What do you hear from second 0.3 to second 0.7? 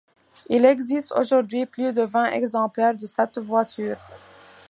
Il